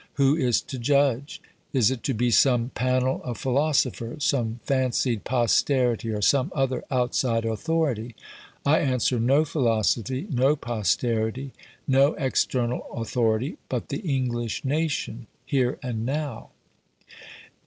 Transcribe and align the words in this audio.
Who 0.13 0.35
is 0.35 0.61
to 0.61 0.79
judge? 0.79 1.43
Is 1.73 1.91
it 1.91 2.01
to 2.05 2.15
be 2.15 2.31
some 2.31 2.69
panel 2.73 3.21
of 3.23 3.37
philosophers, 3.37 4.23
some 4.25 4.59
fancied 4.63 5.25
posterity, 5.25 6.09
or 6.09 6.23
some 6.23 6.51
other 6.55 6.83
outside 6.89 7.45
authority? 7.45 8.15
I 8.65 8.79
answer, 8.79 9.19
no 9.19 9.45
philosophy, 9.45 10.25
no 10.31 10.55
posterity, 10.55 11.53
no 11.87 12.15
external 12.15 12.87
authority, 12.93 13.57
but 13.69 13.89
the 13.89 13.99
English 13.99 14.65
nation 14.65 15.27
here 15.45 15.77
and 15.83 16.03
now. 16.03 16.49